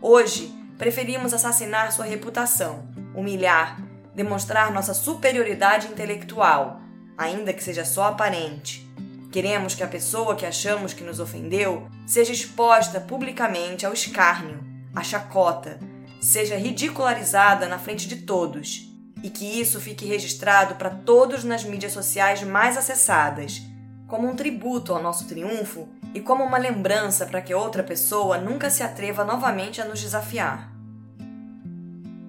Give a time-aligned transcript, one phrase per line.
[0.00, 3.78] hoje preferimos assassinar sua reputação, humilhar,
[4.14, 6.80] demonstrar nossa superioridade intelectual,
[7.16, 8.88] ainda que seja só aparente.
[9.32, 14.62] Queremos que a pessoa que achamos que nos ofendeu seja exposta publicamente ao escárnio,
[14.94, 15.80] à chacota,
[16.20, 18.88] seja ridicularizada na frente de todos
[19.22, 23.62] e que isso fique registrado para todos nas mídias sociais mais acessadas,
[24.06, 28.70] como um tributo ao nosso triunfo e como uma lembrança para que outra pessoa nunca
[28.70, 30.73] se atreva novamente a nos desafiar.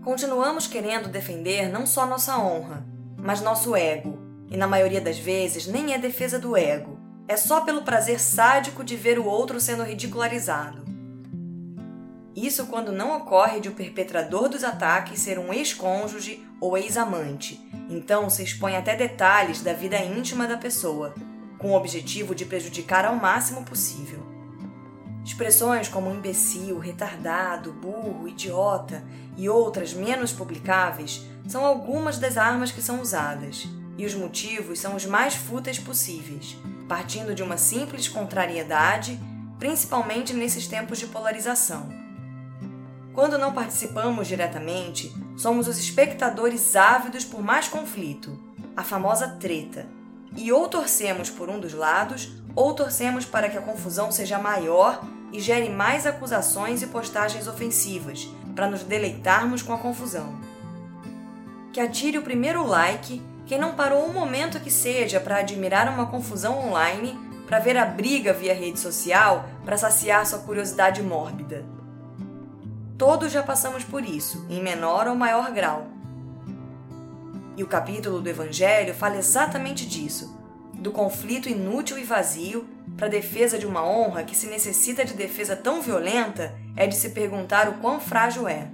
[0.06, 2.86] Continuamos querendo defender não só nossa honra,
[3.18, 4.20] mas nosso ego,
[4.52, 8.84] e na maioria das vezes nem é defesa do ego, é só pelo prazer sádico
[8.84, 10.86] de ver o outro sendo ridicularizado.
[12.36, 18.30] Isso quando não ocorre de o perpetrador dos ataques ser um ex-cônjuge ou ex-amante, então
[18.30, 21.16] se expõe até detalhes da vida íntima da pessoa,
[21.58, 24.24] com o objetivo de prejudicar ao máximo possível.
[25.26, 29.04] Expressões como imbecil, retardado, burro, idiota
[29.36, 34.96] e outras menos publicáveis são algumas das armas que são usadas, e os motivos são
[34.96, 36.56] os mais fúteis possíveis,
[36.88, 39.20] partindo de uma simples contrariedade,
[39.60, 42.06] principalmente nesses tempos de polarização
[43.16, 48.38] quando não participamos diretamente, somos os espectadores ávidos por mais conflito,
[48.76, 49.88] a famosa treta.
[50.36, 55.02] E ou torcemos por um dos lados, ou torcemos para que a confusão seja maior
[55.32, 60.36] e gere mais acusações e postagens ofensivas, para nos deleitarmos com a confusão.
[61.74, 66.08] Que atire o primeiro like quem não parou um momento que seja para admirar uma
[66.08, 71.64] confusão online, para ver a briga via rede social, para saciar sua curiosidade mórbida.
[72.98, 75.88] Todos já passamos por isso, em menor ou maior grau.
[77.56, 80.36] E o capítulo do Evangelho fala exatamente disso,
[80.74, 85.14] do conflito inútil e vazio para a defesa de uma honra que, se necessita de
[85.14, 88.70] defesa tão violenta, é de se perguntar o quão frágil é.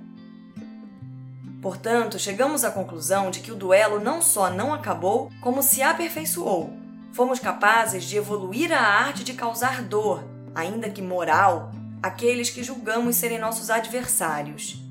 [1.62, 6.72] Portanto, chegamos à conclusão de que o duelo não só não acabou, como se aperfeiçoou.
[7.14, 10.24] Fomos capazes de evoluir a arte de causar dor,
[10.56, 11.72] ainda que moral,
[12.02, 14.82] aqueles que julgamos serem nossos adversários.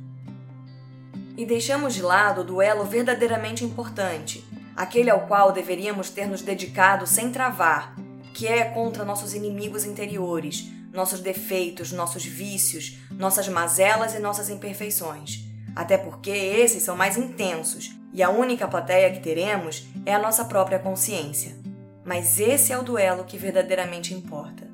[1.36, 4.44] E deixamos de lado o duelo verdadeiramente importante,
[4.76, 7.94] aquele ao qual deveríamos ter nos dedicado sem travar,
[8.34, 15.44] que é contra nossos inimigos interiores, nossos defeitos, nossos vícios, nossas mazelas e nossas imperfeições.
[15.74, 20.44] Até porque esses são mais intensos e a única plateia que teremos é a nossa
[20.44, 21.56] própria consciência.
[22.04, 24.68] Mas esse é o duelo que verdadeiramente importa.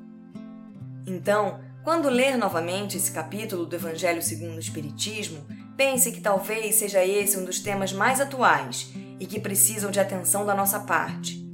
[1.05, 5.45] Então, quando ler novamente esse capítulo do Evangelho segundo o Espiritismo,
[5.77, 10.45] pense que talvez seja esse um dos temas mais atuais e que precisam de atenção
[10.45, 11.46] da nossa parte.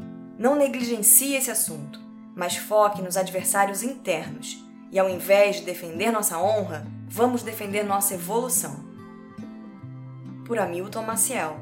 [0.44, 2.01] Não negligencie esse assunto,
[2.36, 4.62] mas foque nos adversários internos
[4.92, 8.84] e, ao invés de defender nossa honra, vamos defender nossa evolução.
[10.45, 11.56] Por Hamilton Maciel